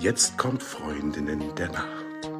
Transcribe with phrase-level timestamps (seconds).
[0.00, 2.30] Jetzt kommt Freundinnen der Nacht.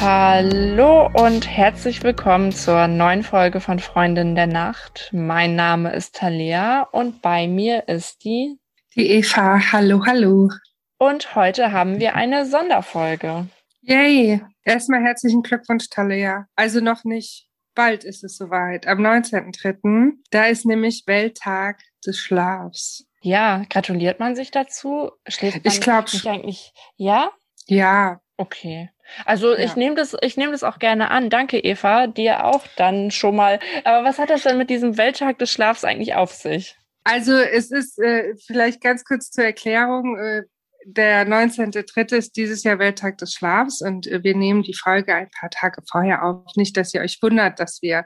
[0.00, 5.10] Hallo und herzlich willkommen zur neuen Folge von Freundinnen der Nacht.
[5.12, 8.60] Mein Name ist Talia und bei mir ist die
[8.94, 9.72] die Eva.
[9.72, 10.50] Hallo, hallo.
[10.98, 13.48] Und heute haben wir eine Sonderfolge.
[13.82, 14.40] Yay!
[14.64, 16.46] Erstmal herzlichen Glückwunsch, Talia.
[16.54, 17.48] Also noch nicht.
[17.74, 18.86] Bald ist es soweit.
[18.86, 20.12] Am 19.03.
[20.30, 23.04] Da ist nämlich Welttag des Schlafs.
[23.22, 25.10] Ja, gratuliert man sich dazu?
[25.26, 26.72] Schläft man ich glaube nicht eigentlich.
[26.96, 27.32] Ja?
[27.66, 28.20] Ja.
[28.36, 28.90] Okay.
[29.24, 29.64] Also ja.
[29.64, 31.28] ich nehme das, ich nehme das auch gerne an.
[31.28, 33.58] Danke, Eva, dir auch dann schon mal.
[33.84, 36.76] Aber was hat das denn mit diesem Welttag des Schlafs eigentlich auf sich?
[37.04, 40.16] Also es ist äh, vielleicht ganz kurz zur Erklärung.
[40.18, 40.42] Äh,
[40.84, 42.16] der 19.3.
[42.16, 45.82] ist dieses Jahr Welttag des Schlafs und äh, wir nehmen die Folge ein paar Tage
[45.90, 46.44] vorher auf.
[46.56, 48.04] Nicht, dass ihr euch wundert, dass wir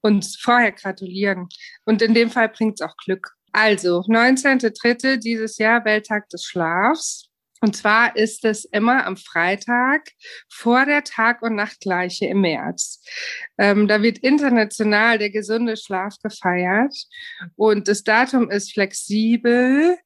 [0.00, 1.48] uns vorher gratulieren.
[1.84, 3.32] Und in dem Fall bringt es auch Glück.
[3.52, 5.16] Also, 19.3.
[5.16, 7.28] dieses Jahr Welttag des Schlafs.
[7.60, 10.10] Und zwar ist es immer am Freitag
[10.48, 13.02] vor der Tag- und Nachtgleiche im März.
[13.58, 16.94] Ähm, da wird international der gesunde Schlaf gefeiert
[17.56, 19.98] und das Datum ist flexibel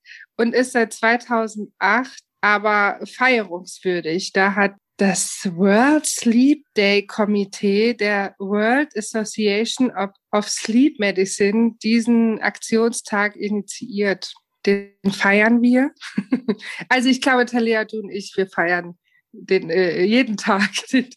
[0.43, 4.33] und ist seit 2008 aber feierungswürdig.
[4.33, 12.41] Da hat das World Sleep Day Komitee der World Association of, of Sleep Medicine diesen
[12.41, 14.33] Aktionstag initiiert
[14.67, 15.93] den feiern wir.
[16.89, 18.97] also ich glaube, Talia, du und ich, wir feiern
[19.33, 21.09] den, äh, jeden Tag den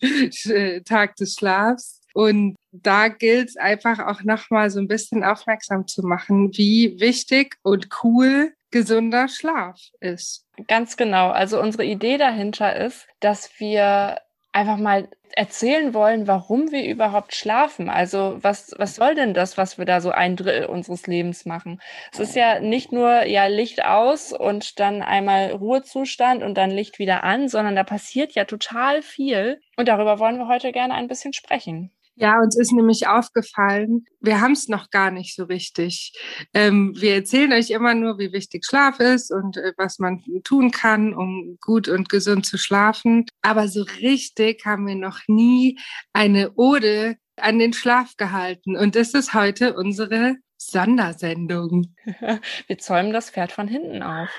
[0.46, 2.02] äh, Tag des Schlafs.
[2.14, 7.56] Und da gilt es einfach auch nochmal so ein bisschen aufmerksam zu machen, wie wichtig
[7.62, 10.46] und cool gesunder Schlaf ist.
[10.68, 11.30] Ganz genau.
[11.30, 14.18] Also unsere Idee dahinter ist, dass wir
[14.52, 17.90] einfach mal erzählen wollen, warum wir überhaupt schlafen.
[17.90, 21.82] Also was, was soll denn das, was wir da so ein Drittel unseres Lebens machen?
[22.12, 27.00] Es ist ja nicht nur ja Licht aus und dann einmal Ruhezustand und dann Licht
[27.00, 29.62] wieder an, sondern da passiert ja total viel.
[29.78, 31.95] Und darüber wollen wir heute gerne ein bisschen sprechen.
[32.18, 36.14] Ja, uns ist nämlich aufgefallen, wir haben es noch gar nicht so richtig.
[36.54, 40.72] Ähm, wir erzählen euch immer nur, wie wichtig Schlaf ist und äh, was man tun
[40.72, 43.26] kann, um gut und gesund zu schlafen.
[43.42, 45.78] Aber so richtig haben wir noch nie
[46.14, 48.78] eine Ode an den Schlaf gehalten.
[48.78, 51.96] Und das ist heute unsere Sondersendung.
[52.68, 54.30] wir zäumen das Pferd von hinten auf.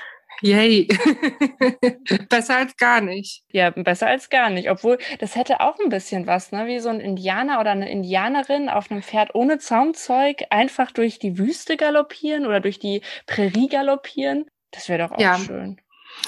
[0.41, 0.87] Yay.
[2.29, 3.43] besser als gar nicht.
[3.51, 4.69] Ja, besser als gar nicht.
[4.69, 6.67] Obwohl, das hätte auch ein bisschen was, ne?
[6.67, 11.37] Wie so ein Indianer oder eine Indianerin auf einem Pferd ohne Zaumzeug einfach durch die
[11.37, 14.45] Wüste galoppieren oder durch die Prärie galoppieren.
[14.71, 15.37] Das wäre doch auch ja.
[15.37, 15.81] schön.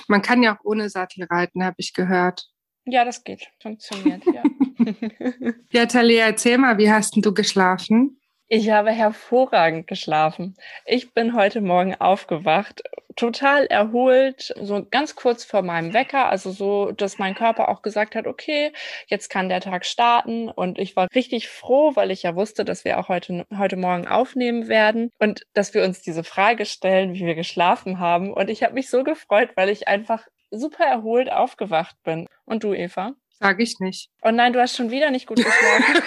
[0.07, 2.47] Man kann ja auch ohne Sattel reiten, habe ich gehört.
[2.85, 3.47] Ja, das geht.
[3.61, 4.43] Funktioniert, ja.
[5.71, 8.18] ja, Talia, erzähl mal, wie hast denn du geschlafen?
[8.51, 10.55] Ich habe hervorragend geschlafen.
[10.83, 12.81] Ich bin heute Morgen aufgewacht,
[13.15, 18.15] total erholt, so ganz kurz vor meinem Wecker, also so, dass mein Körper auch gesagt
[18.15, 18.73] hat, okay,
[19.05, 22.85] jetzt kann der Tag starten und ich war richtig froh, weil ich ja wusste, dass
[22.85, 27.27] wir auch heute, heute Morgen aufnehmen werden und dass wir uns diese Frage stellen, wie
[27.27, 31.97] wir geschlafen haben und ich habe mich so gefreut, weil ich einfach super erholt aufgewacht
[32.03, 32.25] bin.
[32.45, 33.13] Und du, Eva?
[33.39, 34.09] Sag ich nicht.
[34.23, 36.01] Oh nein, du hast schon wieder nicht gut geschlafen.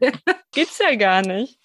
[0.52, 1.59] Gibt's ja gar nicht.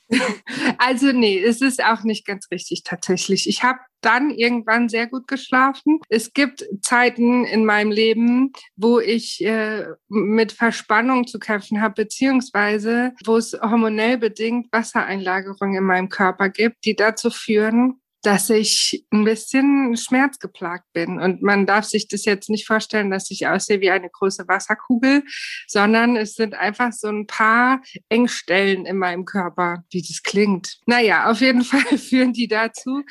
[0.78, 3.50] Also nee, es ist auch nicht ganz richtig tatsächlich.
[3.50, 6.00] Ich habe dann irgendwann sehr gut geschlafen.
[6.10, 13.14] Es gibt Zeiten in meinem Leben, wo ich äh, mit Verspannung zu kämpfen habe, beziehungsweise
[13.26, 19.24] wo es hormonell bedingt Wassereinlagerungen in meinem Körper gibt, die dazu führen, dass ich ein
[19.24, 21.20] bisschen schmerzgeplagt bin.
[21.20, 25.24] Und man darf sich das jetzt nicht vorstellen, dass ich aussehe wie eine große Wasserkugel,
[25.68, 30.80] sondern es sind einfach so ein paar Engstellen in meinem Körper, wie das klingt.
[30.88, 33.04] Naja, auf jeden Fall führen die dazu,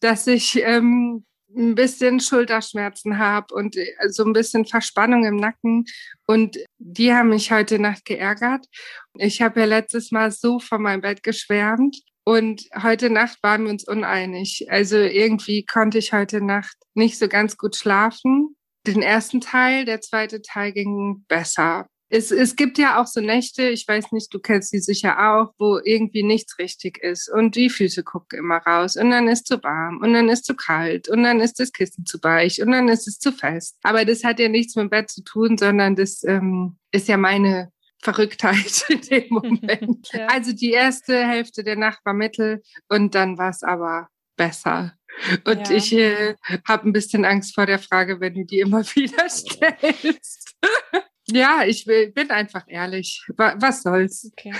[0.00, 1.24] dass ich ähm,
[1.54, 5.84] ein bisschen Schulterschmerzen habe und äh, so ein bisschen Verspannung im Nacken.
[6.26, 8.66] Und die haben mich heute Nacht geärgert.
[9.18, 11.98] Ich habe ja letztes Mal so von meinem Bett geschwärmt.
[12.24, 14.66] Und heute Nacht waren wir uns uneinig.
[14.70, 18.56] Also irgendwie konnte ich heute Nacht nicht so ganz gut schlafen.
[18.86, 21.86] Den ersten Teil, der zweite Teil ging besser.
[22.14, 25.54] Es, es gibt ja auch so Nächte, ich weiß nicht, du kennst sie sicher auch,
[25.58, 29.62] wo irgendwie nichts richtig ist und die Füße gucken immer raus und dann ist zu
[29.62, 32.90] warm und dann ist zu kalt und dann ist das Kissen zu weich und dann
[32.90, 33.78] ist es zu fest.
[33.82, 37.16] Aber das hat ja nichts mit dem Bett zu tun, sondern das ähm, ist ja
[37.16, 37.72] meine
[38.02, 40.08] Verrücktheit in dem Moment.
[40.12, 40.26] ja.
[40.26, 44.94] Also die erste Hälfte der Nacht war mittel und dann war es aber besser.
[45.44, 45.76] Und ja.
[45.76, 46.34] ich äh,
[46.66, 50.56] habe ein bisschen Angst vor der Frage, wenn du die immer wieder stellst.
[51.28, 53.24] Ja, ich will, bin einfach ehrlich.
[53.36, 54.32] Was soll's?
[54.32, 54.52] Okay.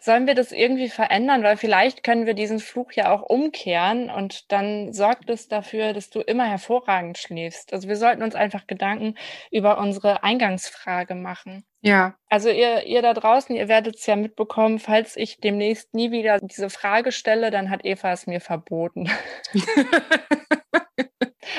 [0.00, 1.42] Sollen wir das irgendwie verändern?
[1.42, 6.08] Weil vielleicht können wir diesen Fluch ja auch umkehren und dann sorgt es dafür, dass
[6.08, 7.72] du immer hervorragend schläfst.
[7.72, 9.16] Also wir sollten uns einfach Gedanken
[9.50, 11.64] über unsere Eingangsfrage machen.
[11.82, 12.14] Ja.
[12.28, 16.38] Also ihr, ihr da draußen, ihr werdet es ja mitbekommen, falls ich demnächst nie wieder
[16.40, 19.08] diese Frage stelle, dann hat Eva es mir verboten.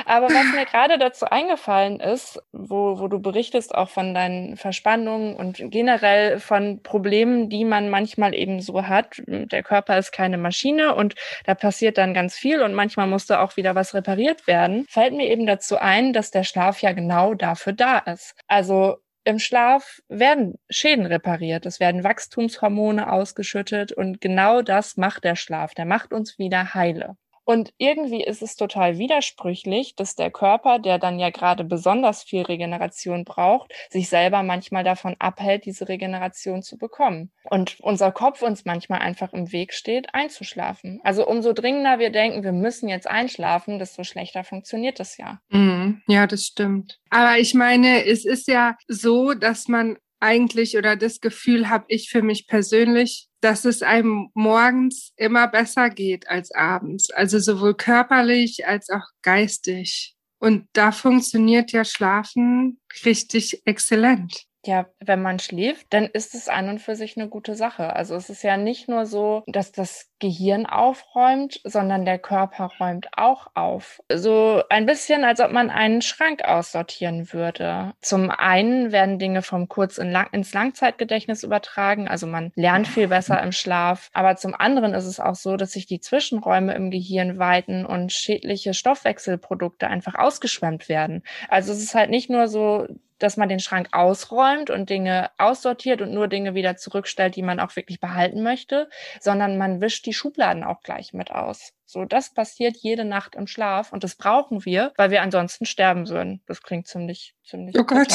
[0.06, 5.35] Aber was mir gerade dazu eingefallen ist, wo, wo du berichtest auch von deinen Verspannungen
[5.35, 9.21] und generell von Problemen, die man manchmal eben so hat.
[9.27, 11.15] Der Körper ist keine Maschine und
[11.45, 14.85] da passiert dann ganz viel und manchmal musste auch wieder was repariert werden.
[14.89, 18.35] Fällt mir eben dazu ein, dass der Schlaf ja genau dafür da ist.
[18.47, 25.35] Also im Schlaf werden Schäden repariert, es werden Wachstumshormone ausgeschüttet und genau das macht der
[25.35, 25.73] Schlaf.
[25.73, 27.18] Der macht uns wieder heile.
[27.43, 32.43] Und irgendwie ist es total widersprüchlich, dass der Körper, der dann ja gerade besonders viel
[32.43, 37.31] Regeneration braucht, sich selber manchmal davon abhält, diese Regeneration zu bekommen.
[37.49, 40.99] Und unser Kopf uns manchmal einfach im Weg steht, einzuschlafen.
[41.03, 45.39] Also umso dringender wir denken, wir müssen jetzt einschlafen, desto schlechter funktioniert das ja.
[45.49, 46.01] Mhm.
[46.07, 46.99] Ja, das stimmt.
[47.09, 52.09] Aber ich meine, es ist ja so, dass man eigentlich oder das Gefühl habe ich
[52.09, 57.09] für mich persönlich, dass es einem morgens immer besser geht als abends.
[57.12, 60.15] Also sowohl körperlich als auch geistig.
[60.39, 64.45] Und da funktioniert ja Schlafen richtig exzellent.
[64.63, 67.96] Ja, wenn man schläft, dann ist es an und für sich eine gute Sache.
[67.96, 73.08] Also es ist ja nicht nur so, dass das Gehirn aufräumt, sondern der Körper räumt
[73.18, 74.02] auch auf.
[74.13, 77.94] So ein bisschen, als ob man einen Schrank aussortieren würde.
[78.02, 83.08] Zum einen werden Dinge vom Kurz- in Lang ins Langzeitgedächtnis übertragen, also man lernt viel
[83.08, 84.10] besser im Schlaf.
[84.13, 88.12] Aber zum anderen ist es auch so, dass sich die Zwischenräume im Gehirn weiten und
[88.12, 91.24] schädliche Stoffwechselprodukte einfach ausgeschwemmt werden.
[91.50, 92.88] Also es ist halt nicht nur so,
[93.23, 97.59] dass man den Schrank ausräumt und Dinge aussortiert und nur Dinge wieder zurückstellt, die man
[97.59, 98.89] auch wirklich behalten möchte,
[99.19, 101.73] sondern man wischt die Schubladen auch gleich mit aus.
[101.91, 106.07] So, das passiert jede Nacht im Schlaf und das brauchen wir, weil wir ansonsten sterben
[106.07, 106.41] würden.
[106.45, 107.77] Das klingt ziemlich, ziemlich.
[107.77, 108.07] Oh Gott.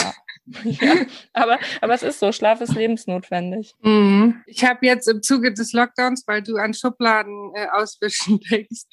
[0.65, 0.95] ja,
[1.35, 3.75] aber, aber es ist so, Schlaf ist lebensnotwendig.
[3.83, 4.43] Mhm.
[4.47, 8.85] Ich habe jetzt im Zuge des Lockdowns, weil du an Schubladen äh, auswischen denkst,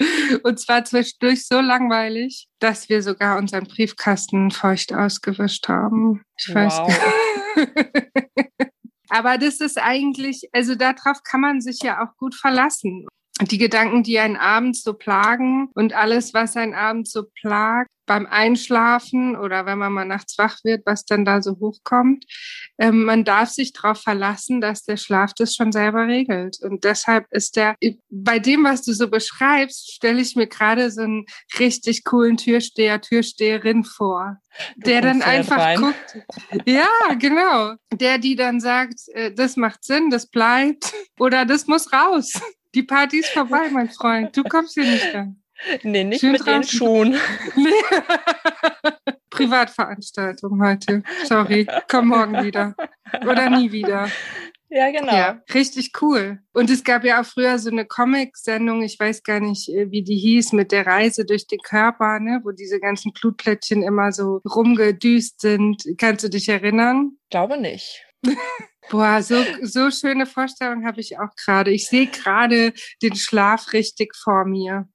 [0.43, 6.25] und zwar zwischendurch so langweilig, dass wir sogar unseren Briefkasten feucht ausgewischt haben.
[6.37, 6.93] Ich weiß wow.
[9.07, 13.07] Aber das ist eigentlich, also darauf kann man sich ja auch gut verlassen
[13.41, 18.25] die Gedanken, die einen abends so plagen und alles, was einen abends so plagt, beim
[18.25, 22.25] Einschlafen oder wenn man mal nachts wach wird, was dann da so hochkommt,
[22.77, 26.57] ähm, man darf sich darauf verlassen, dass der Schlaf das schon selber regelt.
[26.61, 27.75] Und deshalb ist der,
[28.09, 31.25] bei dem, was du so beschreibst, stelle ich mir gerade so einen
[31.59, 34.37] richtig coolen Türsteher, Türsteherin vor,
[34.75, 35.79] du der dann einfach rein.
[35.79, 36.17] guckt.
[36.65, 37.75] Ja, genau.
[37.93, 42.33] Der, die dann sagt, äh, das macht Sinn, das bleibt oder das muss raus.
[42.75, 44.35] Die Party ist vorbei, mein Freund.
[44.35, 45.41] Du kommst hier nicht rein.
[45.83, 46.61] Nee, nicht Schön mit draußen.
[46.61, 47.15] den Schuhen.
[47.55, 47.69] Nee.
[49.29, 51.03] Privatveranstaltung heute.
[51.25, 52.75] Sorry, komm morgen wieder.
[53.21, 54.09] Oder nie wieder.
[54.69, 55.15] Ja, genau.
[55.15, 56.39] Ja, richtig cool.
[56.51, 60.01] Und es gab ja auch früher so eine Comic-Sendung, ich weiß gar nicht, äh, wie
[60.01, 64.41] die hieß, mit der Reise durch den Körper, ne, wo diese ganzen Blutplättchen immer so
[64.49, 65.83] rumgedüst sind.
[65.99, 67.17] Kannst du dich erinnern?
[67.29, 68.03] Glaube nicht.
[68.89, 71.71] Boah, so, so schöne Vorstellung habe ich auch gerade.
[71.71, 74.87] Ich sehe gerade den Schlaf richtig vor mir.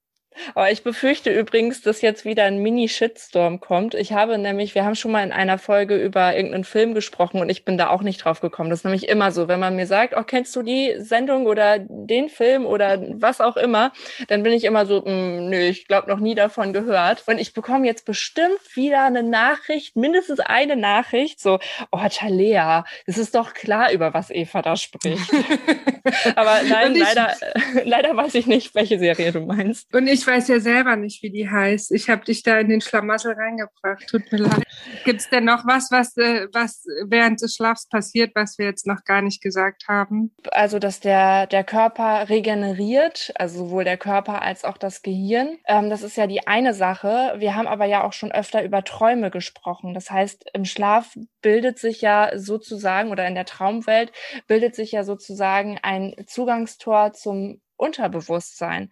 [0.55, 3.93] Aber ich befürchte übrigens, dass jetzt wieder ein Mini-Shitstorm kommt.
[3.93, 7.49] Ich habe nämlich, wir haben schon mal in einer Folge über irgendeinen Film gesprochen und
[7.49, 8.69] ich bin da auch nicht drauf gekommen.
[8.69, 11.79] Das ist nämlich immer so, wenn man mir sagt, oh, kennst du die Sendung oder
[11.79, 13.91] den Film oder was auch immer,
[14.27, 17.23] dann bin ich immer so, mm, nö, ich glaube noch nie davon gehört.
[17.27, 21.59] Und ich bekomme jetzt bestimmt wieder eine Nachricht, mindestens eine Nachricht, so,
[21.91, 25.31] oh, Talea, es ist doch klar, über was Eva da spricht.
[26.35, 27.35] Aber nein, leider,
[27.83, 29.93] leider weiß ich nicht, welche Serie du meinst.
[29.93, 31.91] Und ich weiß ja selber nicht, wie die heißt.
[31.91, 34.07] Ich habe dich da in den Schlamassel reingebracht.
[34.07, 34.63] Tut mir leid.
[35.03, 38.87] Gibt es denn noch was, was, äh, was während des Schlafs passiert, was wir jetzt
[38.87, 40.33] noch gar nicht gesagt haben?
[40.51, 45.57] Also, dass der, der Körper regeneriert, also sowohl der Körper als auch das Gehirn.
[45.67, 47.35] Ähm, das ist ja die eine Sache.
[47.37, 49.93] Wir haben aber ja auch schon öfter über Träume gesprochen.
[49.93, 54.11] Das heißt, im Schlaf bildet sich ja sozusagen oder in der Traumwelt
[54.47, 58.91] bildet sich ja sozusagen ein Zugangstor zum Unterbewusstsein.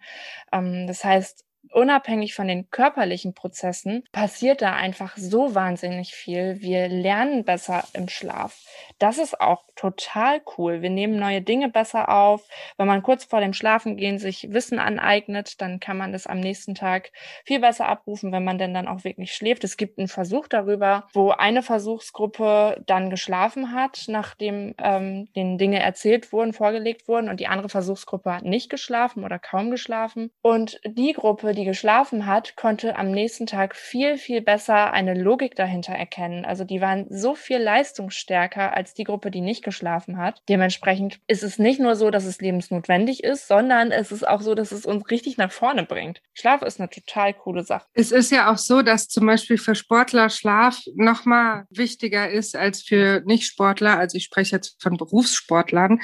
[0.52, 6.60] Ähm, das heißt, unabhängig von den körperlichen Prozessen passiert da einfach so wahnsinnig viel.
[6.60, 8.64] Wir lernen besser im Schlaf.
[8.98, 10.82] Das ist auch total cool.
[10.82, 12.46] Wir nehmen neue Dinge besser auf.
[12.76, 16.74] Wenn man kurz vor dem Schlafengehen sich Wissen aneignet, dann kann man das am nächsten
[16.74, 17.12] Tag
[17.44, 19.64] viel besser abrufen, wenn man denn dann auch wirklich schläft.
[19.64, 25.80] Es gibt einen Versuch darüber, wo eine Versuchsgruppe dann geschlafen hat, nachdem ähm, den Dinge
[25.80, 30.30] erzählt wurden, vorgelegt wurden und die andere Versuchsgruppe hat nicht geschlafen oder kaum geschlafen.
[30.42, 35.56] Und die Gruppe, die geschlafen hat, konnte am nächsten Tag viel, viel besser eine Logik
[35.56, 36.44] dahinter erkennen.
[36.44, 40.42] Also die waren so viel leistungsstärker als die Gruppe, die nicht geschlafen hat.
[40.48, 44.54] Dementsprechend ist es nicht nur so, dass es lebensnotwendig ist, sondern es ist auch so,
[44.54, 46.22] dass es uns richtig nach vorne bringt.
[46.32, 47.86] Schlaf ist eine total coole Sache.
[47.94, 52.82] Es ist ja auch so, dass zum Beispiel für Sportler Schlaf nochmal wichtiger ist als
[52.82, 53.98] für Nichtsportler.
[53.98, 56.00] Also ich spreche jetzt von Berufssportlern.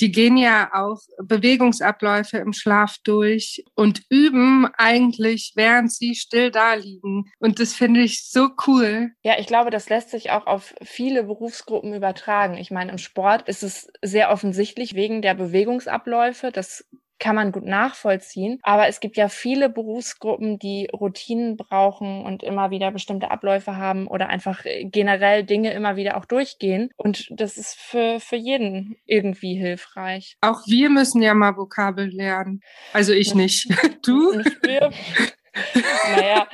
[0.00, 6.74] Die gehen ja auch Bewegungsabläufe im Schlaf durch und üben eigentlich, während sie still da
[6.74, 7.30] liegen.
[7.38, 9.10] Und das finde ich so cool.
[9.22, 12.56] Ja, ich glaube, das lässt sich auch auf viele Berufsgruppen übertragen.
[12.56, 16.52] Ich meine, im Sport ist es sehr offensichtlich wegen der Bewegungsabläufe.
[16.52, 16.84] Das
[17.22, 18.58] kann man gut nachvollziehen.
[18.62, 24.08] Aber es gibt ja viele Berufsgruppen, die Routinen brauchen und immer wieder bestimmte Abläufe haben
[24.08, 26.90] oder einfach generell Dinge immer wieder auch durchgehen.
[26.96, 30.36] Und das ist für, für jeden irgendwie hilfreich.
[30.40, 32.60] Auch wir müssen ja mal Vokabel lernen.
[32.92, 33.68] Also ich nicht.
[34.02, 34.36] Du?
[34.36, 34.90] Nicht wir.
[36.16, 36.48] naja,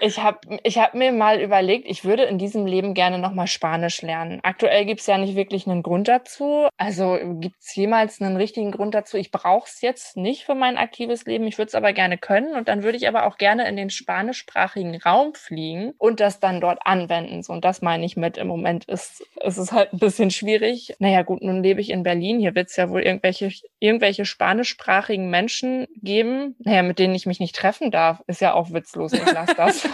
[0.00, 4.02] ich habe ich hab mir mal überlegt, ich würde in diesem Leben gerne nochmal Spanisch
[4.02, 4.40] lernen.
[4.42, 6.68] Aktuell gibt's ja nicht wirklich einen Grund dazu.
[6.76, 9.16] Also gibt's jemals einen richtigen Grund dazu?
[9.16, 11.46] Ich brauche es jetzt nicht für mein aktives Leben.
[11.46, 12.54] Ich würde es aber gerne können.
[12.54, 16.60] Und dann würde ich aber auch gerne in den spanischsprachigen Raum fliegen und das dann
[16.60, 17.42] dort anwenden.
[17.42, 20.94] So, und das meine ich mit, im Moment ist, ist es halt ein bisschen schwierig.
[20.98, 22.40] Naja gut, nun lebe ich in Berlin.
[22.40, 27.54] Hier wird's ja wohl irgendwelche, irgendwelche spanischsprachigen Menschen geben, naja, mit denen ich mich nicht
[27.54, 28.22] treffen darf.
[28.26, 29.12] Ist ja auch witzlos.
[29.12, 29.84] Ich lasse das.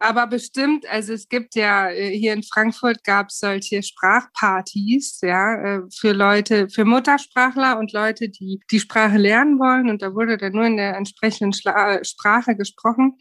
[0.00, 5.54] Aber bestimmt, also es gibt ja, äh, hier in Frankfurt gab es solche Sprachpartys, ja,
[5.54, 9.90] äh, für Leute, für Muttersprachler und Leute, die die Sprache lernen wollen.
[9.90, 13.18] Und da wurde dann nur in der entsprechenden Schla äh, Sprache gesprochen.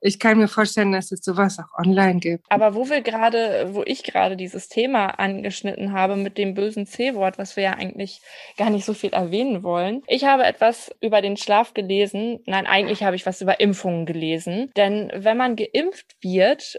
[0.00, 2.44] Ich kann mir vorstellen, dass es sowas auch online gibt.
[2.48, 7.38] Aber wo wir gerade, wo ich gerade dieses Thema angeschnitten habe mit dem bösen C-Wort,
[7.38, 8.20] was wir ja eigentlich
[8.56, 10.02] gar nicht so viel erwähnen wollen.
[10.08, 12.40] Ich habe etwas über den Schlaf gelesen.
[12.46, 14.72] Nein, eigentlich habe ich was über Impfungen gelesen.
[14.76, 16.16] Denn wenn man geimpft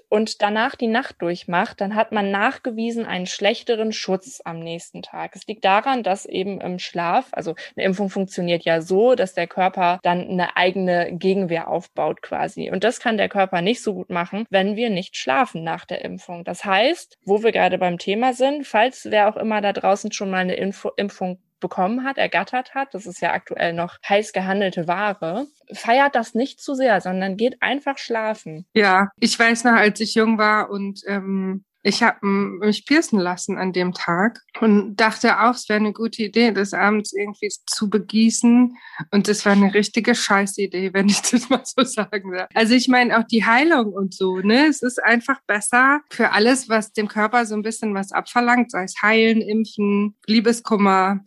[0.10, 5.36] und danach die Nacht durchmacht, dann hat man nachgewiesen einen schlechteren Schutz am nächsten Tag.
[5.36, 9.48] Es liegt daran, dass eben im Schlaf, also eine Impfung funktioniert ja so, dass der
[9.48, 12.70] Körper dann eine eigene Gegenwehr aufbaut quasi.
[12.70, 16.04] Und das kann der Körper nicht so gut machen, wenn wir nicht schlafen nach der
[16.04, 16.44] Impfung.
[16.44, 20.30] Das heißt, wo wir gerade beim Thema sind, falls wer auch immer da draußen schon
[20.30, 24.88] mal eine Info Impfung bekommen hat, ergattert hat, das ist ja aktuell noch heiß gehandelte
[24.88, 28.66] Ware, feiert das nicht zu sehr, sondern geht einfach schlafen.
[28.74, 33.58] Ja, ich weiß noch, als ich jung war und ähm, ich habe mich piercen lassen
[33.58, 37.90] an dem Tag und dachte auch, es wäre eine gute Idee, das abends irgendwie zu
[37.90, 38.76] begießen.
[39.12, 42.50] Und das war eine richtige Scheißidee, wenn ich das mal so sagen darf.
[42.54, 44.68] Also ich meine auch die Heilung und so, ne?
[44.68, 48.84] Es ist einfach besser für alles, was dem Körper so ein bisschen was abverlangt, sei
[48.84, 51.24] es heilen, impfen, Liebeskummer,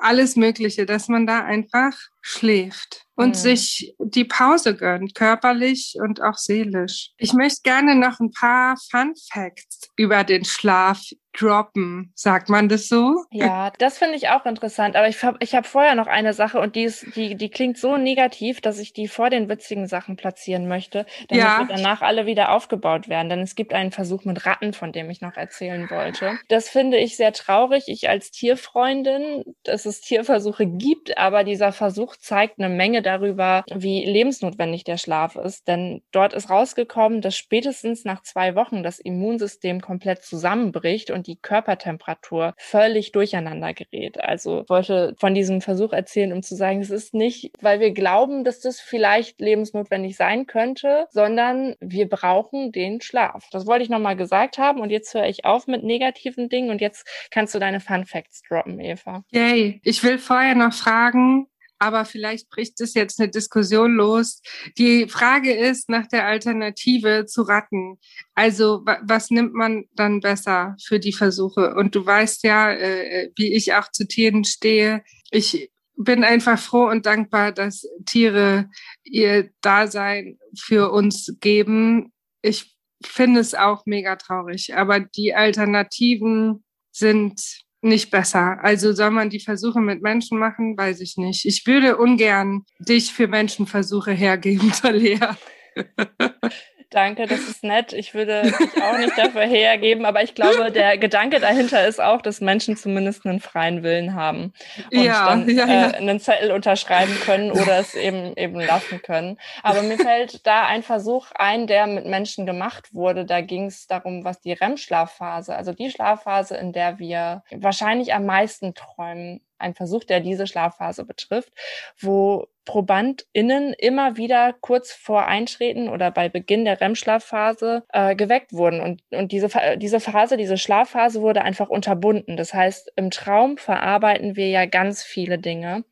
[0.00, 3.34] alles Mögliche, dass man da einfach schläft und mhm.
[3.34, 7.10] sich die Pause gönnt, körperlich und auch seelisch.
[7.16, 11.00] Ich möchte gerne noch ein paar Fun Facts über den Schlaf
[11.38, 12.12] droppen.
[12.14, 13.24] Sagt man das so?
[13.30, 14.96] Ja, das finde ich auch interessant.
[14.96, 17.78] Aber ich habe ich hab vorher noch eine Sache und die, ist, die, die klingt
[17.78, 21.66] so negativ, dass ich die vor den witzigen Sachen platzieren möchte, damit ja.
[21.68, 23.28] danach alle wieder aufgebaut werden.
[23.28, 26.38] Denn es gibt einen Versuch mit Ratten, von dem ich noch erzählen wollte.
[26.48, 27.84] Das finde ich sehr traurig.
[27.88, 34.04] Ich als Tierfreundin, dass es Tierversuche gibt, aber dieser Versuch zeigt eine Menge darüber, wie
[34.04, 35.66] lebensnotwendig der Schlaf ist.
[35.68, 41.36] Denn dort ist rausgekommen, dass spätestens nach zwei Wochen das Immunsystem komplett zusammenbricht und die
[41.36, 44.20] Körpertemperatur völlig durcheinander gerät.
[44.20, 47.92] Also ich wollte von diesem Versuch erzählen, um zu sagen, es ist nicht, weil wir
[47.92, 53.48] glauben, dass das vielleicht lebensnotwendig sein könnte, sondern wir brauchen den Schlaf.
[53.50, 56.80] Das wollte ich nochmal gesagt haben und jetzt höre ich auf mit negativen Dingen und
[56.80, 59.24] jetzt kannst du deine Fun Facts droppen, Eva.
[59.30, 59.80] Yay.
[59.82, 61.46] Ich will vorher noch fragen,
[61.84, 64.40] aber vielleicht bricht es jetzt eine Diskussion los.
[64.78, 67.98] Die Frage ist nach der Alternative zu Ratten.
[68.34, 71.74] Also was nimmt man dann besser für die Versuche?
[71.74, 75.02] Und du weißt ja, äh, wie ich auch zu Tieren stehe.
[75.30, 78.70] Ich bin einfach froh und dankbar, dass Tiere
[79.04, 82.12] ihr Dasein für uns geben.
[82.40, 82.74] Ich
[83.04, 88.58] finde es auch mega traurig, aber die Alternativen sind nicht besser.
[88.62, 91.44] Also soll man die Versuche mit Menschen machen, weiß ich nicht.
[91.46, 95.36] Ich würde ungern dich für Menschenversuche hergeben, Talia.
[96.94, 97.92] Danke, das ist nett.
[97.92, 102.22] Ich würde dich auch nicht dafür hergeben, aber ich glaube, der Gedanke dahinter ist auch,
[102.22, 104.52] dass Menschen zumindest einen freien Willen haben
[104.92, 105.90] und ja, dann ja, ja.
[105.90, 109.38] Äh, einen Zettel unterschreiben können oder es eben eben lassen können.
[109.64, 113.24] Aber mir fällt da ein Versuch ein, der mit Menschen gemacht wurde.
[113.24, 118.24] Da ging es darum, was die REM-Schlafphase, also die Schlafphase, in der wir wahrscheinlich am
[118.24, 121.52] meisten träumen, ein Versuch, der diese Schlafphase betrifft,
[121.98, 128.80] wo ProbandInnen immer wieder kurz vor Eintreten oder bei Beginn der REM-Schlafphase äh, geweckt wurden.
[128.80, 132.36] Und, und diese, diese Phase, diese Schlafphase wurde einfach unterbunden.
[132.36, 135.84] Das heißt, im Traum verarbeiten wir ja ganz viele Dinge.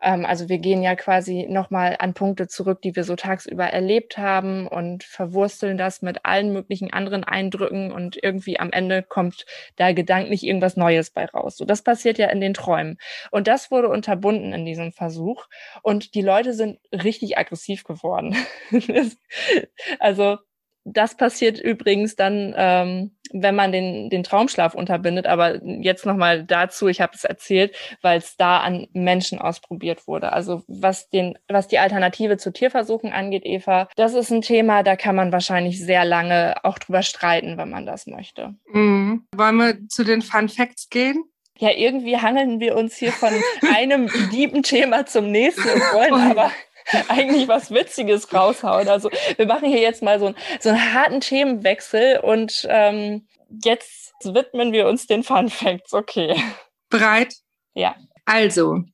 [0.00, 4.18] Ähm, also wir gehen ja quasi nochmal an Punkte zurück, die wir so tagsüber erlebt
[4.18, 9.92] haben und verwursteln das mit allen möglichen anderen Eindrücken und irgendwie am Ende kommt da
[9.92, 11.56] gedanklich irgendwas Neues bei raus.
[11.56, 12.98] So, das passiert ja in den Träumen.
[13.30, 15.46] Und das wurde unterbunden in diesem Versuch.
[15.82, 18.36] Und die Leute sind richtig aggressiv geworden.
[19.98, 20.38] also
[20.84, 25.26] das passiert übrigens dann, ähm, wenn man den, den Traumschlaf unterbindet.
[25.26, 30.32] Aber jetzt nochmal dazu, ich habe es erzählt, weil es da an Menschen ausprobiert wurde.
[30.32, 34.96] Also was, den, was die Alternative zu Tierversuchen angeht, Eva, das ist ein Thema, da
[34.96, 38.54] kann man wahrscheinlich sehr lange auch drüber streiten, wenn man das möchte.
[38.72, 39.26] Mhm.
[39.34, 41.24] Wollen wir zu den Fun Facts gehen?
[41.60, 43.30] Ja, irgendwie hangeln wir uns hier von
[43.74, 46.52] einem lieben Thema zum nächsten und wollen aber
[47.08, 48.88] eigentlich was Witziges raushauen.
[48.88, 53.26] Also wir machen hier jetzt mal so, ein, so einen harten Themenwechsel und ähm,
[53.64, 55.92] jetzt widmen wir uns den Fun Facts.
[55.92, 56.34] Okay.
[56.90, 57.34] Bereit?
[57.74, 57.94] Ja.
[58.24, 58.84] Also,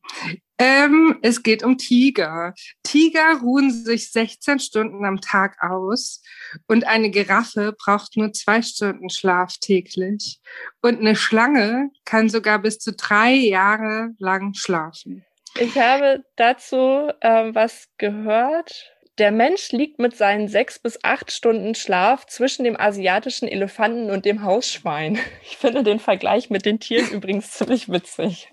[0.58, 2.54] ähm, es geht um Tiger.
[2.84, 6.22] Tiger ruhen sich 16 Stunden am Tag aus
[6.68, 10.38] und eine Giraffe braucht nur zwei Stunden Schlaf täglich.
[10.80, 15.24] Und eine Schlange kann sogar bis zu drei Jahre lang schlafen.
[15.58, 18.90] Ich habe dazu ähm, was gehört.
[19.18, 24.24] Der Mensch liegt mit seinen sechs bis acht Stunden Schlaf zwischen dem asiatischen Elefanten und
[24.24, 25.18] dem Hausschwein.
[25.42, 28.52] Ich finde den Vergleich mit den Tieren übrigens ziemlich witzig.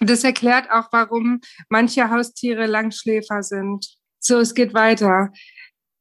[0.00, 3.86] Das erklärt auch, warum manche Haustiere Langschläfer sind.
[4.18, 5.30] So, es geht weiter.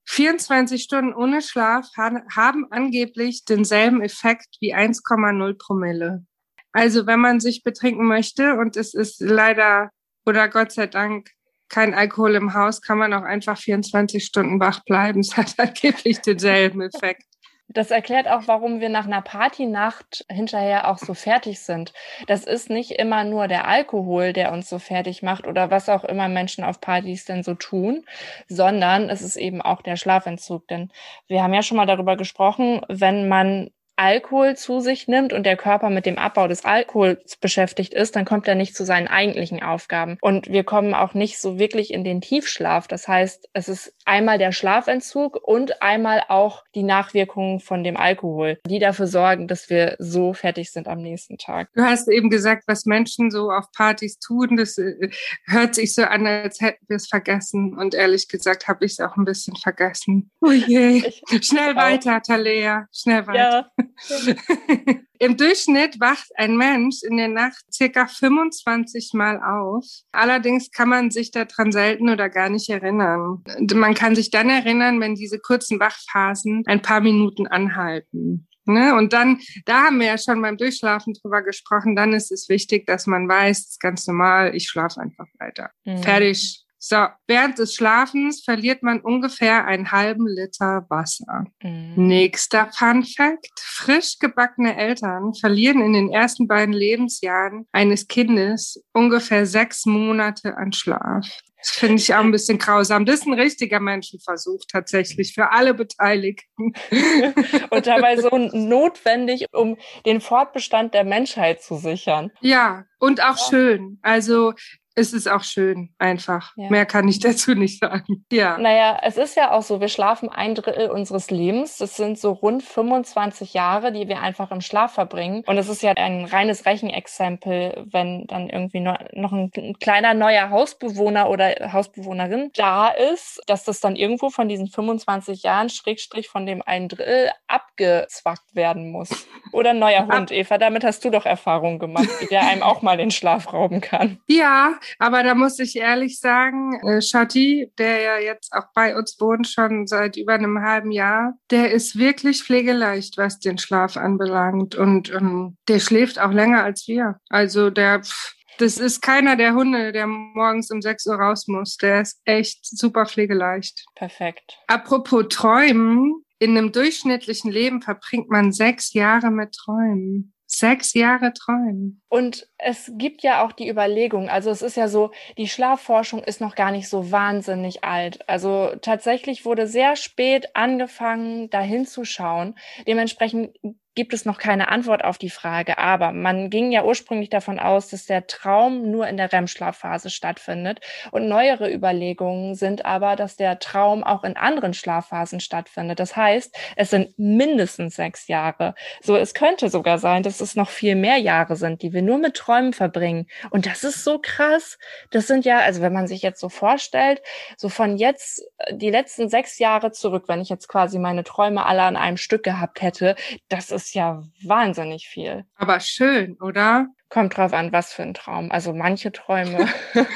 [0.08, 6.25] 24 Stunden ohne Schlaf haben angeblich denselben Effekt wie 1,0 Promille.
[6.72, 9.91] Also wenn man sich betrinken möchte und es ist leider
[10.29, 11.31] oder Gott sei Dank
[11.69, 15.19] kein Alkohol im Haus, kann man auch einfach 24 Stunden wach bleiben.
[15.19, 17.23] Es hat angeblich denselben Effekt.
[17.71, 21.93] Das erklärt auch, warum wir nach einer Partynacht hinterher auch so fertig sind.
[22.25, 26.03] Das ist nicht immer nur der Alkohol, der uns so fertig macht oder was auch
[26.03, 28.05] immer Menschen auf Partys denn so tun,
[28.47, 30.67] sondern es ist eben auch der Schlafentzug.
[30.67, 30.89] Denn
[31.27, 35.57] wir haben ja schon mal darüber gesprochen, wenn man Alkohol zu sich nimmt und der
[35.57, 39.62] Körper mit dem Abbau des Alkohols beschäftigt ist, dann kommt er nicht zu seinen eigentlichen
[39.62, 40.17] Aufgaben.
[40.21, 42.88] Und wir kommen auch nicht so wirklich in den Tiefschlaf.
[42.88, 48.57] Das heißt, es ist einmal der Schlafentzug und einmal auch die Nachwirkungen von dem Alkohol,
[48.65, 51.69] die dafür sorgen, dass wir so fertig sind am nächsten Tag.
[51.75, 54.55] Du hast eben gesagt, was Menschen so auf Partys tun.
[54.55, 55.09] Das äh,
[55.45, 57.77] hört sich so an, als hätten wir es vergessen.
[57.77, 60.31] Und ehrlich gesagt habe ich es auch ein bisschen vergessen.
[60.41, 61.03] Oh je.
[61.05, 62.88] Ich, Schnell weiter, Talea.
[62.91, 63.67] Schnell weiter.
[63.77, 63.85] Ja.
[65.19, 69.85] Im Durchschnitt wacht ein Mensch in der Nacht circa 25 Mal auf.
[70.12, 73.43] Allerdings kann man sich daran selten oder gar nicht erinnern.
[73.73, 78.47] Man kann sich dann erinnern, wenn diese kurzen Wachphasen ein paar Minuten anhalten.
[78.65, 78.95] Ne?
[78.95, 82.85] Und dann, da haben wir ja schon beim Durchschlafen drüber gesprochen, dann ist es wichtig,
[82.85, 85.71] dass man weiß, ganz normal, ich schlafe einfach weiter.
[85.85, 86.03] Mhm.
[86.03, 91.45] Fertig, so, während des Schlafens verliert man ungefähr einen halben Liter Wasser.
[91.61, 92.07] Mhm.
[92.07, 93.49] Nächster Fun Fact.
[93.59, 100.71] Frisch gebackene Eltern verlieren in den ersten beiden Lebensjahren eines Kindes ungefähr sechs Monate an
[100.71, 101.27] Schlaf.
[101.59, 103.05] Das finde ich auch ein bisschen grausam.
[103.05, 106.73] Das ist ein richtiger Menschenversuch tatsächlich für alle Beteiligten.
[107.69, 112.31] Und dabei so notwendig, um den Fortbestand der Menschheit zu sichern.
[112.39, 113.49] Ja, und auch ja.
[113.49, 113.99] schön.
[114.01, 114.53] Also
[114.95, 116.54] es ist auch schön, einfach.
[116.58, 116.69] Ja.
[116.69, 118.25] Mehr kann ich dazu nicht sagen.
[118.32, 118.58] Ja.
[118.58, 121.78] Naja, es ist ja auch so, wir schlafen ein Drittel unseres Lebens.
[121.78, 125.43] Das sind so rund 25 Jahre, die wir einfach im Schlaf verbringen.
[125.45, 131.30] Und es ist ja ein reines Rechenexempel, wenn dann irgendwie noch ein kleiner neuer Hausbewohner
[131.30, 136.62] oder Hausbewohnerin da ist, dass das dann irgendwo von diesen 25 Jahren, Schrägstrich von dem
[136.65, 139.28] ein Drittel, abgezwackt werden muss.
[139.52, 142.82] Oder ein neuer Hund, Eva, damit hast du doch Erfahrung gemacht, wie der einem auch
[142.82, 144.19] mal den Schlaf rauben kann.
[144.28, 149.19] Ja, aber da muss ich ehrlich sagen, äh, Shadi, der ja jetzt auch bei uns
[149.19, 154.75] wohnt, schon seit über einem halben Jahr, der ist wirklich pflegeleicht, was den Schlaf anbelangt.
[154.75, 157.19] Und ähm, der schläft auch länger als wir.
[157.29, 161.77] Also der, pff, das ist keiner der Hunde, der morgens um 6 Uhr raus muss.
[161.77, 163.85] Der ist echt super pflegeleicht.
[163.95, 164.59] Perfekt.
[164.67, 170.33] Apropos Träumen, in einem durchschnittlichen Leben verbringt man sechs Jahre mit Träumen.
[170.51, 172.01] Sechs Jahre träumen.
[172.09, 176.41] Und es gibt ja auch die Überlegung, also es ist ja so, die Schlafforschung ist
[176.41, 178.27] noch gar nicht so wahnsinnig alt.
[178.27, 182.55] Also tatsächlich wurde sehr spät angefangen, da hinzuschauen.
[182.88, 183.55] Dementsprechend
[183.99, 185.77] gibt es noch keine Antwort auf die Frage.
[185.77, 190.79] Aber man ging ja ursprünglich davon aus, dass der Traum nur in der REM-Schlafphase stattfindet.
[191.12, 195.99] Und neuere Überlegungen sind aber, dass der Traum auch in anderen Schlafphasen stattfindet.
[195.99, 198.73] Das heißt, es sind mindestens sechs Jahre.
[199.01, 202.19] So, es könnte sogar sein, dass es noch viel mehr Jahre sind, die wir nur
[202.19, 203.27] mit Träumen verbringen.
[203.49, 204.79] Und das ist so krass.
[205.12, 207.21] Das sind ja, also wenn man sich jetzt so vorstellt,
[207.57, 211.65] so von jetzt äh, die letzten sechs Jahre zurück, wenn ich jetzt quasi meine Träume
[211.65, 213.17] alle an einem Stück gehabt hätte,
[213.49, 215.45] das ist ja wahnsinnig viel.
[215.56, 216.88] Aber schön, oder?
[217.10, 218.52] Kommt drauf an, was für ein Traum.
[218.52, 219.67] Also manche Träume.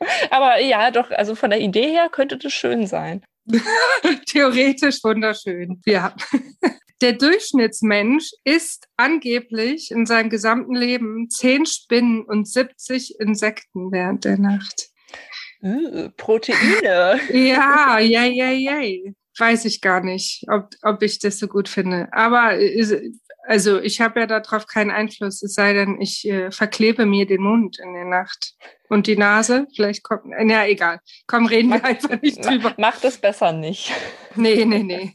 [0.30, 3.24] Aber ja, doch, also von der Idee her könnte das schön sein.
[4.26, 5.80] Theoretisch wunderschön.
[5.86, 6.14] Ja.
[7.00, 14.38] Der Durchschnittsmensch isst angeblich in seinem gesamten Leben zehn Spinnen und 70 Insekten während der
[14.38, 14.88] Nacht.
[15.62, 17.18] Uh, Proteine.
[17.32, 18.80] ja, ja, ja, ja
[19.38, 22.08] weiß ich gar nicht, ob, ob ich das so gut finde.
[22.12, 22.56] Aber
[23.46, 27.42] also ich habe ja darauf keinen Einfluss, es sei denn, ich äh, verklebe mir den
[27.42, 28.54] Mund in der Nacht.
[28.88, 31.00] Und die Nase, vielleicht kommt, ja egal.
[31.26, 32.74] Komm, reden wir einfach nicht drüber.
[32.78, 33.90] Mach das besser nicht.
[34.36, 35.14] Nee, nee, nee.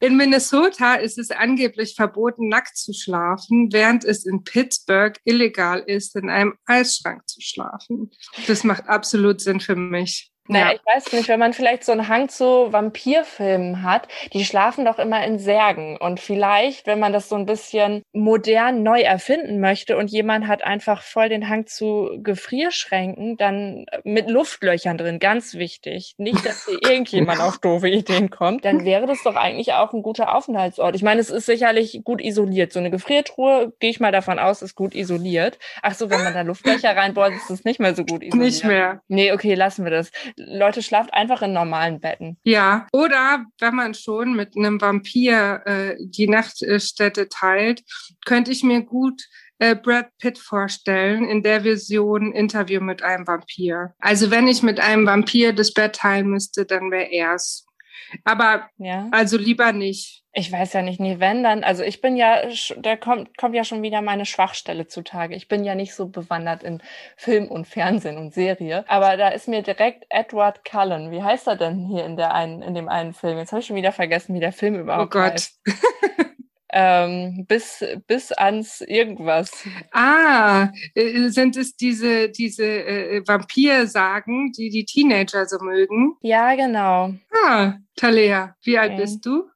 [0.00, 6.16] In Minnesota ist es angeblich verboten, nackt zu schlafen, während es in Pittsburgh illegal ist,
[6.16, 8.10] in einem Eisschrank zu schlafen.
[8.46, 10.33] Das macht absolut Sinn für mich.
[10.48, 10.72] Naja, ja.
[10.74, 14.98] ich weiß nicht, wenn man vielleicht so einen Hang zu Vampirfilmen hat, die schlafen doch
[14.98, 15.96] immer in Särgen.
[15.96, 20.62] Und vielleicht, wenn man das so ein bisschen modern neu erfinden möchte und jemand hat
[20.62, 26.14] einfach voll den Hang zu Gefrierschränken, dann mit Luftlöchern drin, ganz wichtig.
[26.18, 30.02] Nicht, dass hier irgendjemand auf doofe Ideen kommt, dann wäre das doch eigentlich auch ein
[30.02, 30.94] guter Aufenthaltsort.
[30.94, 32.72] Ich meine, es ist sicherlich gut isoliert.
[32.72, 35.58] So eine Gefriertruhe, gehe ich mal davon aus, ist gut isoliert.
[35.82, 38.34] Ach so, wenn man da Luftlöcher reinbohrt, ist es nicht mehr so gut isoliert.
[38.34, 39.00] Nicht mehr.
[39.08, 40.10] Nee, okay, lassen wir das.
[40.36, 42.38] Leute, schlaft einfach in normalen Betten.
[42.44, 47.82] Ja, oder wenn man schon mit einem Vampir äh, die Nachtstätte teilt,
[48.24, 49.22] könnte ich mir gut
[49.58, 53.94] äh, Brad Pitt vorstellen in der Vision Interview mit einem Vampir.
[53.98, 57.66] Also wenn ich mit einem Vampir das Bett teilen müsste, dann wäre er's.
[58.24, 59.08] Aber ja.
[59.10, 60.22] also lieber nicht.
[60.32, 61.62] Ich weiß ja nicht, nie wenn dann.
[61.62, 62.42] Also ich bin ja,
[62.78, 65.36] da kommt, kommt ja schon wieder meine Schwachstelle zutage.
[65.36, 66.82] Ich bin ja nicht so bewandert in
[67.16, 68.84] Film und Fernsehen und Serie.
[68.88, 71.12] Aber da ist mir direkt Edward Cullen.
[71.12, 73.38] Wie heißt er denn hier in der einen, in dem einen Film?
[73.38, 75.32] Jetzt habe ich schon wieder vergessen, wie der Film überhaupt oh Gott.
[75.32, 75.60] heißt.
[76.76, 79.50] ähm, bis, bis ans irgendwas.
[79.92, 86.16] Ah, äh, sind es diese, diese äh, Vampirsagen, die die Teenager so mögen?
[86.20, 87.14] Ja, genau.
[87.46, 89.00] Ah, Talea, wie alt okay.
[89.00, 89.48] bist du?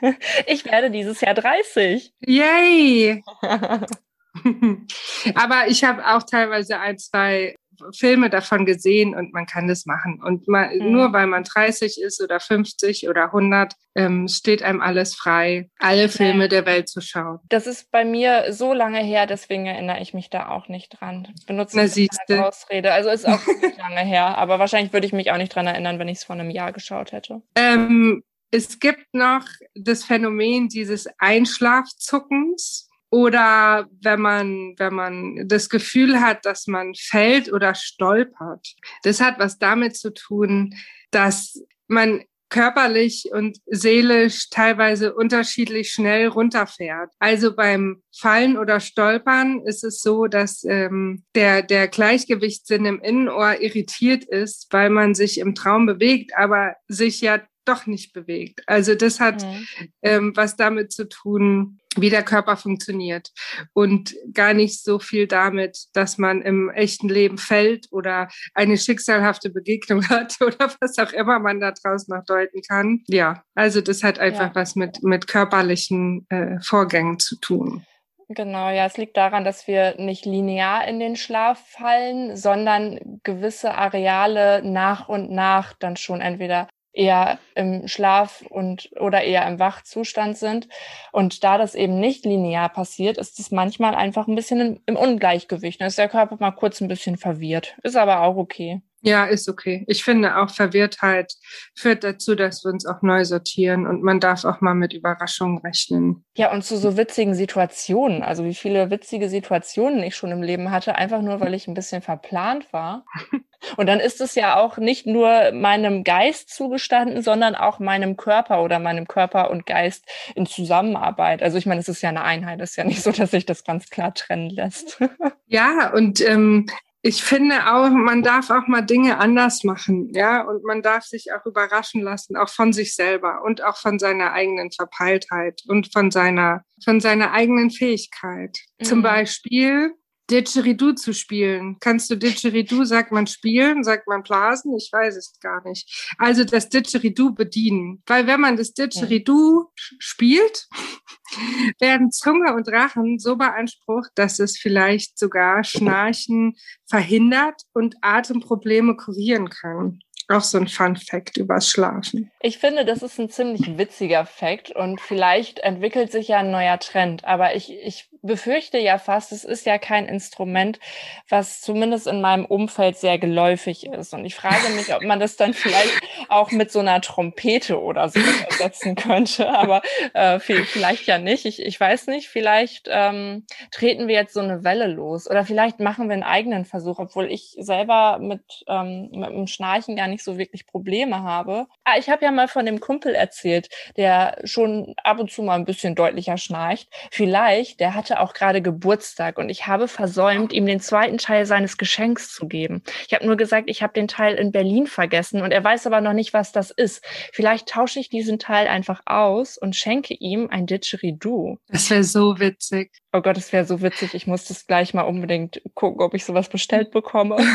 [0.46, 2.12] Ich werde dieses Jahr 30.
[2.26, 3.22] Yay!
[5.34, 7.54] Aber ich habe auch teilweise ein, zwei
[7.96, 10.20] Filme davon gesehen und man kann das machen.
[10.22, 10.92] Und man, mhm.
[10.92, 16.08] nur weil man 30 ist oder 50 oder 100, ähm, steht einem alles frei, alle
[16.08, 17.38] Filme der Welt zu schauen.
[17.48, 21.28] Das ist bei mir so lange her, deswegen erinnere ich mich da auch nicht dran.
[21.46, 22.92] Benutze das als Ausrede.
[22.92, 23.40] Also ist auch
[23.78, 26.34] lange her, aber wahrscheinlich würde ich mich auch nicht dran erinnern, wenn ich es vor
[26.34, 27.42] einem Jahr geschaut hätte.
[27.54, 36.20] Ähm, es gibt noch das Phänomen dieses Einschlafzuckens oder wenn man, wenn man das Gefühl
[36.20, 38.74] hat, dass man fällt oder stolpert.
[39.04, 40.74] Das hat was damit zu tun,
[41.12, 47.12] dass man körperlich und seelisch teilweise unterschiedlich schnell runterfährt.
[47.20, 53.60] Also beim Fallen oder Stolpern ist es so, dass ähm, der, der Gleichgewichtssinn im Innenohr
[53.60, 58.62] irritiert ist, weil man sich im Traum bewegt, aber sich ja doch nicht bewegt.
[58.66, 59.66] Also das hat mhm.
[60.02, 63.30] ähm, was damit zu tun, wie der Körper funktioniert
[63.72, 69.50] und gar nicht so viel damit, dass man im echten Leben fällt oder eine schicksalhafte
[69.50, 73.02] Begegnung hat oder was auch immer man da draußen noch deuten kann.
[73.06, 74.54] Ja, also das hat einfach ja.
[74.54, 77.84] was mit, mit körperlichen äh, Vorgängen zu tun.
[78.28, 83.74] Genau, ja, es liegt daran, dass wir nicht linear in den Schlaf fallen, sondern gewisse
[83.74, 90.38] Areale nach und nach dann schon entweder eher im Schlaf und oder eher im Wachzustand
[90.38, 90.68] sind.
[91.12, 95.80] Und da das eben nicht linear passiert, ist es manchmal einfach ein bisschen im Ungleichgewicht.
[95.80, 97.76] Da ist der Körper mal kurz ein bisschen verwirrt.
[97.82, 98.80] Ist aber auch okay.
[99.06, 99.84] Ja, ist okay.
[99.86, 101.34] Ich finde auch Verwirrtheit
[101.74, 105.58] führt dazu, dass wir uns auch neu sortieren und man darf auch mal mit Überraschungen
[105.58, 106.24] rechnen.
[106.38, 108.22] Ja, und zu so witzigen Situationen.
[108.22, 111.74] Also wie viele witzige Situationen ich schon im Leben hatte, einfach nur, weil ich ein
[111.74, 113.04] bisschen verplant war.
[113.76, 118.62] Und dann ist es ja auch nicht nur meinem Geist zugestanden, sondern auch meinem Körper
[118.62, 121.42] oder meinem Körper und Geist in Zusammenarbeit.
[121.42, 122.60] Also ich meine, es ist ja eine Einheit.
[122.60, 124.98] Es ist ja nicht so, dass sich das ganz klar trennen lässt.
[125.46, 126.66] Ja, und ähm,
[127.06, 131.34] ich finde auch, man darf auch mal Dinge anders machen, ja, und man darf sich
[131.34, 136.10] auch überraschen lassen, auch von sich selber und auch von seiner eigenen Verpeiltheit und von
[136.10, 138.58] seiner, von seiner eigenen Fähigkeit.
[138.78, 138.84] Mhm.
[138.86, 139.92] Zum Beispiel
[140.30, 141.76] Didgeridoo zu spielen.
[141.80, 144.74] Kannst du Didgeridoo, sagt man spielen, sagt man blasen?
[144.76, 146.14] Ich weiß es gar nicht.
[146.18, 148.02] Also das Didgeridoo bedienen.
[148.06, 149.96] Weil wenn man das Didgeridoo ja.
[149.98, 150.66] spielt,
[151.80, 156.56] werden Zunge und Rachen so beansprucht, dass es vielleicht sogar Schnarchen
[156.86, 160.00] verhindert und Atemprobleme kurieren kann.
[160.28, 162.30] Auch so ein Fun Fact übers Schlafen.
[162.40, 166.78] Ich finde, das ist ein ziemlich witziger Fact und vielleicht entwickelt sich ja ein neuer
[166.78, 167.26] Trend.
[167.26, 170.80] Aber ich, ich befürchte ja fast, es ist ja kein Instrument,
[171.28, 174.14] was zumindest in meinem Umfeld sehr geläufig ist.
[174.14, 176.00] Und ich frage mich, ob man das dann vielleicht
[176.30, 179.50] auch mit so einer Trompete oder so ersetzen könnte.
[179.50, 179.82] Aber
[180.14, 181.44] äh, vielleicht ja nicht.
[181.44, 185.28] Ich, ich weiß nicht, vielleicht ähm, treten wir jetzt so eine Welle los.
[185.30, 189.96] Oder vielleicht machen wir einen eigenen Versuch, obwohl ich selber mit, ähm, mit dem Schnarchen
[189.96, 191.66] gar nicht nicht so wirklich Probleme habe.
[191.84, 195.56] Ah, ich habe ja mal von dem Kumpel erzählt, der schon ab und zu mal
[195.56, 196.88] ein bisschen deutlicher schnarcht.
[197.10, 201.76] Vielleicht, der hatte auch gerade Geburtstag und ich habe versäumt, ihm den zweiten Teil seines
[201.76, 202.82] Geschenks zu geben.
[203.06, 206.00] Ich habe nur gesagt, ich habe den Teil in Berlin vergessen und er weiß aber
[206.00, 207.04] noch nicht, was das ist.
[207.32, 211.58] Vielleicht tausche ich diesen Teil einfach aus und schenke ihm ein Didgeridoo.
[211.68, 212.92] Das wäre so witzig.
[213.12, 214.14] Oh Gott, das wäre so witzig.
[214.14, 217.36] Ich muss das gleich mal unbedingt gucken, ob ich sowas bestellt bekomme.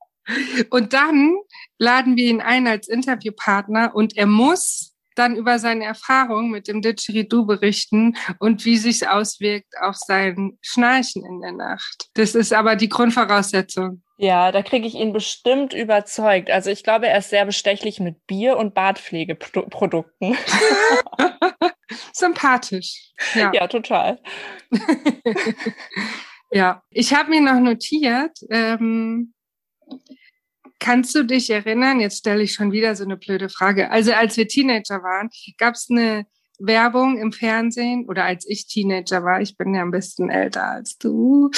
[0.70, 1.36] Und dann
[1.78, 6.82] laden wir ihn ein als Interviewpartner und er muss dann über seine Erfahrung mit dem
[6.82, 12.08] Didgeridoo berichten und wie sich auswirkt auf sein Schnarchen in der Nacht.
[12.14, 14.02] Das ist aber die Grundvoraussetzung.
[14.18, 16.50] Ja, da kriege ich ihn bestimmt überzeugt.
[16.50, 20.38] Also ich glaube, er ist sehr bestechlich mit Bier und Bartpflegeprodukten.
[22.14, 23.12] Sympathisch.
[23.34, 24.20] Ja, ja total.
[26.52, 29.34] ja, ich habe mir noch notiert, ähm,
[30.80, 33.92] Kannst du dich erinnern, jetzt stelle ich schon wieder so eine blöde Frage.
[33.92, 36.26] Also als wir Teenager waren, gab es eine
[36.60, 40.98] Werbung im Fernsehen oder als ich Teenager war, ich bin ja ein bisschen älter als
[40.98, 41.50] du.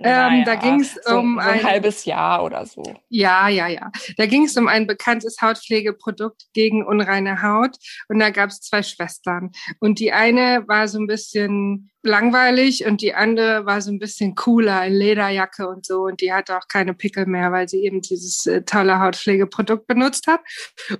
[0.00, 2.82] Naja, ähm, da ging es so, um so ein, ein, halbes Jahr oder so.
[3.08, 3.92] Ja, ja, ja.
[4.16, 7.76] Da ging es um ein bekanntes Hautpflegeprodukt gegen unreine Haut
[8.08, 13.02] und da gab es zwei Schwestern und die eine war so ein bisschen langweilig und
[13.02, 16.68] die andere war so ein bisschen cooler in Lederjacke und so und die hatte auch
[16.68, 20.40] keine Pickel mehr, weil sie eben dieses äh, tolle Hautpflegeprodukt benutzt hat.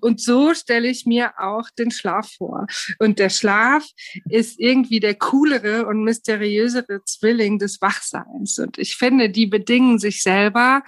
[0.01, 2.67] Und so stelle ich mir auch den Schlaf vor.
[2.99, 3.85] Und der Schlaf
[4.29, 8.59] ist irgendwie der coolere und mysteriösere Zwilling des Wachseins.
[8.59, 10.83] Und ich finde, die bedingen sich selber.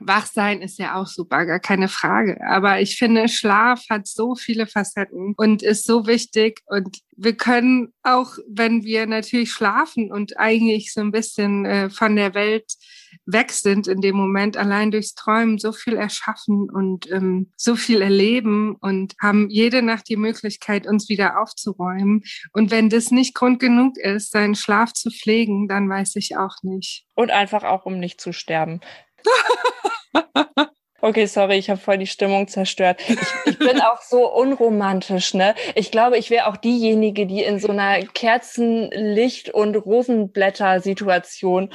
[0.00, 2.40] Wachsein ist ja auch super, gar keine Frage.
[2.46, 7.92] Aber ich finde, Schlaf hat so viele Facetten und ist so wichtig und wir können
[8.02, 12.72] auch, wenn wir natürlich schlafen und eigentlich so ein bisschen äh, von der Welt
[13.26, 18.02] weg sind in dem Moment, allein durchs Träumen so viel erschaffen und ähm, so viel
[18.02, 22.22] erleben und haben jede Nacht die Möglichkeit, uns wieder aufzuräumen.
[22.52, 26.56] Und wenn das nicht Grund genug ist, seinen Schlaf zu pflegen, dann weiß ich auch
[26.62, 27.04] nicht.
[27.14, 28.80] Und einfach auch, um nicht zu sterben.
[31.04, 33.00] Okay, sorry, ich habe voll die Stimmung zerstört.
[33.08, 35.56] Ich, ich bin auch so unromantisch, ne?
[35.74, 41.70] Ich glaube, ich wäre auch diejenige, die in so einer Kerzenlicht- und Rosenblätter-Situation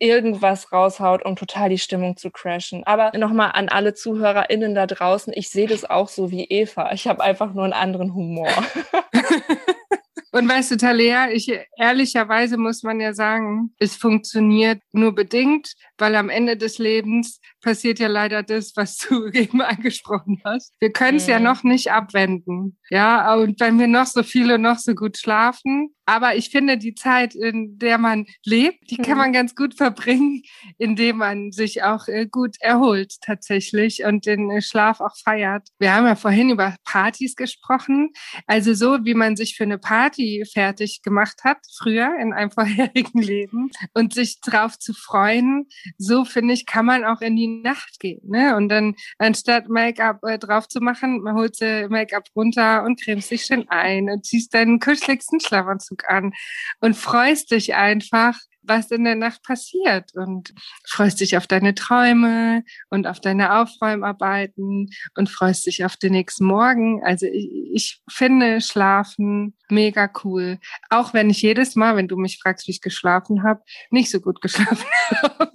[0.00, 2.82] irgendwas raushaut, um total die Stimmung zu crashen.
[2.84, 6.90] Aber nochmal an alle ZuhörerInnen da draußen, ich sehe das auch so wie Eva.
[6.92, 8.48] Ich habe einfach nur einen anderen Humor.
[10.34, 16.16] Und weißt du, Talea, ich ehrlicherweise muss man ja sagen, es funktioniert nur bedingt, weil
[16.16, 20.74] am Ende des Lebens passiert ja leider das, was du eben angesprochen hast.
[20.80, 21.32] Wir können es mhm.
[21.32, 22.76] ja noch nicht abwenden.
[22.90, 26.94] Ja, und wenn wir noch so viele noch so gut schlafen, aber ich finde, die
[26.94, 29.18] Zeit, in der man lebt, die kann mhm.
[29.18, 30.42] man ganz gut verbringen,
[30.76, 35.68] indem man sich auch äh, gut erholt tatsächlich und den äh, Schlaf auch feiert.
[35.78, 38.10] Wir haben ja vorhin über Partys gesprochen.
[38.46, 43.22] Also so, wie man sich für eine Party fertig gemacht hat, früher in einem vorherigen
[43.22, 48.00] Leben und sich drauf zu freuen, so finde ich, kann man auch in die Nacht
[48.00, 48.22] gehen.
[48.24, 48.56] Ne?
[48.56, 53.28] Und dann anstatt Make-up äh, drauf zu machen, man holt sie Make-up runter und cremst
[53.28, 56.32] sich schön ein und ziehst deinen kuscheligsten Schlafanzug an
[56.80, 60.54] und freust dich einfach was in der Nacht passiert und
[60.86, 66.44] freust dich auf deine Träume und auf deine Aufräumarbeiten und freust dich auf den nächsten
[66.44, 67.02] Morgen.
[67.04, 70.58] Also ich, ich finde Schlafen mega cool.
[70.90, 74.20] Auch wenn ich jedes Mal, wenn du mich fragst, wie ich geschlafen habe, nicht so
[74.20, 74.86] gut geschlafen
[75.22, 75.52] habe.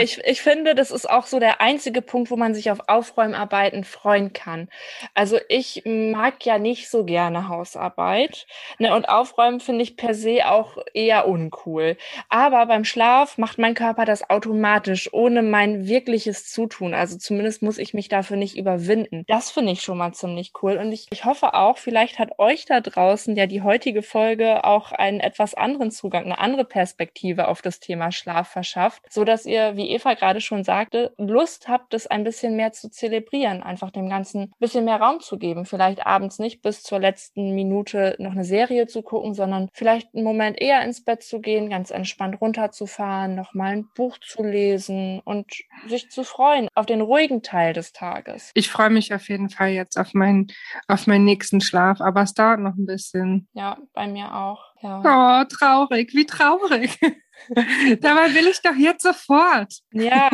[0.00, 3.84] Ich, ich finde, das ist auch so der einzige Punkt, wo man sich auf Aufräumarbeiten
[3.84, 4.68] freuen kann.
[5.14, 8.46] Also ich mag ja nicht so gerne Hausarbeit.
[8.78, 11.96] Ne, und Aufräumen finde ich per se auch eher uncool.
[12.28, 16.94] Aber beim Schlaf macht mein Körper das automatisch, ohne mein wirkliches Zutun.
[16.94, 19.24] Also zumindest muss ich mich dafür nicht überwinden.
[19.26, 20.76] Das finde ich schon mal ziemlich cool.
[20.78, 24.92] Und ich, ich hoffe auch, vielleicht hat euch da draußen ja die heutige Folge auch
[24.92, 29.46] einen etwas anderen Zugang, eine andere Perspektive auf das Thema Schlaf verschafft schafft, so dass
[29.46, 33.90] ihr, wie Eva gerade schon sagte, Lust habt, es ein bisschen mehr zu zelebrieren, einfach
[33.90, 35.64] dem Ganzen ein bisschen mehr Raum zu geben.
[35.64, 40.24] Vielleicht abends nicht bis zur letzten Minute noch eine Serie zu gucken, sondern vielleicht einen
[40.24, 45.46] Moment eher ins Bett zu gehen, ganz entspannt runterzufahren, nochmal ein Buch zu lesen und
[45.88, 48.50] sich zu freuen auf den ruhigen Teil des Tages.
[48.54, 50.48] Ich freue mich auf jeden Fall jetzt auf meinen,
[50.88, 53.48] auf meinen nächsten Schlaf, aber es dauert noch ein bisschen.
[53.54, 54.72] Ja, bei mir auch.
[54.82, 55.00] Ja.
[55.04, 56.98] Oh, traurig, wie traurig.
[58.00, 59.74] Dabei will ich doch jetzt sofort.
[59.92, 60.30] Ja.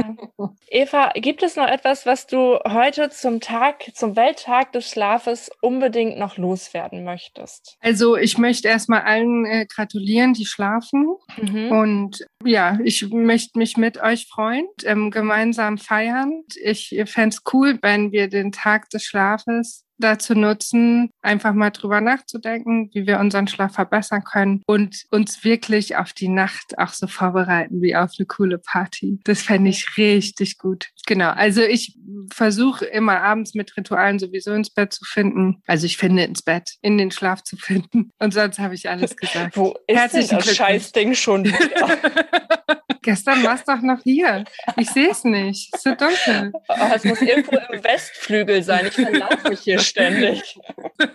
[0.69, 6.19] Eva, gibt es noch etwas, was du heute zum Tag, zum Welttag des Schlafes unbedingt
[6.19, 7.77] noch loswerden möchtest?
[7.81, 11.09] Also ich möchte erstmal allen äh, gratulieren, die schlafen.
[11.37, 11.73] Mhm.
[11.73, 16.45] Und ja, ich möchte mich mit euch freuen, ähm, gemeinsam feiern.
[16.63, 22.01] Ich fände es cool, wenn wir den Tag des Schlafes dazu nutzen, einfach mal drüber
[22.01, 27.07] nachzudenken, wie wir unseren Schlaf verbessern können und uns wirklich auf die Nacht auch so
[27.07, 29.21] vorbereiten wie auf eine coole Party.
[29.25, 30.89] Das fände ich richtig gut.
[31.09, 31.31] Genau.
[31.31, 31.97] Also ich
[32.31, 35.63] versuche immer abends mit Ritualen sowieso ins Bett zu finden.
[35.67, 38.11] Also ich finde ins Bett, in den Schlaf zu finden.
[38.19, 39.57] Und sonst habe ich alles gesagt.
[39.57, 41.45] Wo ist Herzlichen denn das Scheißding schon?
[43.03, 44.45] Gestern war es doch noch hier.
[44.77, 45.71] Ich sehe es nicht.
[45.73, 46.53] Es ist so dunkel.
[46.69, 48.85] Oh, es muss irgendwo im Westflügel sein.
[48.87, 50.59] Ich verlaufe mich hier ständig.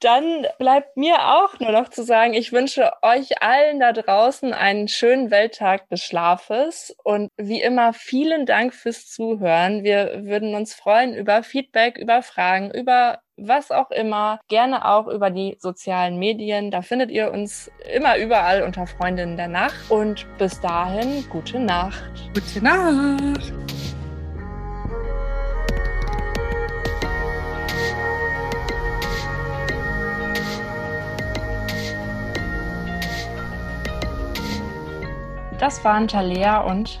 [0.00, 4.86] Dann bleibt mir auch nur noch zu sagen, ich wünsche euch allen da draußen einen
[4.86, 9.84] schönen Welttag des Schlafes und wie immer vielen Dank fürs Zuhören.
[9.84, 15.30] Wir würden uns freuen über Feedback, über Fragen, über was auch immer, gerne auch über
[15.30, 16.70] die sozialen Medien.
[16.70, 19.90] Da findet ihr uns immer überall unter Freundinnen der Nacht.
[19.90, 22.04] Und bis dahin, gute Nacht.
[22.34, 23.50] Gute Nacht.
[35.58, 37.00] Das waren Talea und